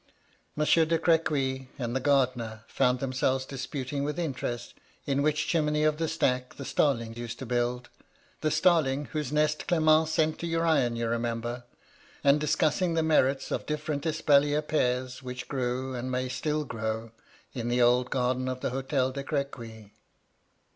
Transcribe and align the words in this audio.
Mon 0.55 0.65
sieur 0.65 0.85
de 0.85 0.97
Crequy 0.97 1.67
and 1.77 1.95
the 1.95 1.99
gardener 1.99 2.63
found 2.65 2.99
themselves 2.99 3.45
disputing 3.45 4.03
with 4.03 4.17
interest 4.17 4.73
in 5.05 5.21
which 5.21 5.45
chimney 5.47 5.83
of 5.83 5.97
the 5.97 6.07
stack 6.07 6.55
the 6.55 6.65
starling 6.65 7.13
used 7.15 7.37
to 7.37 7.45
build,— 7.45 7.87
the 8.41 8.49
starling 8.49 9.05
whose 9.11 9.31
nest 9.31 9.67
Clement 9.67 10.07
sent 10.09 10.39
to 10.39 10.47
Urian, 10.47 10.95
you 10.95 11.07
remember,— 11.07 11.65
and 12.23 12.39
discussing 12.39 12.95
the 12.95 13.03
merits 13.03 13.51
of 13.51 13.67
different 13.67 14.07
espalier 14.07 14.63
pears 14.63 15.21
which 15.21 15.47
grew, 15.47 15.93
and 15.93 16.09
may 16.09 16.23
grow 16.29 16.29
still, 16.29 17.11
in 17.53 17.67
the 17.69 17.83
old 17.83 18.09
garden 18.09 18.47
of 18.47 18.61
the 18.61 18.71
H6tel 18.71 19.13
de 19.13 19.23
Cre 19.23 19.41
quy. 19.43 19.91